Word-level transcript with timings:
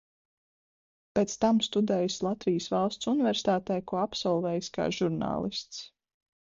Pēc 1.19 1.35
tam 1.43 1.59
studējis 1.67 2.17
Latvijas 2.29 2.71
Valsts 2.77 3.13
Universitātē, 3.15 3.81
ko 3.93 4.03
absolvējis 4.09 4.75
kā 4.79 4.93
žurnālists. 5.03 5.89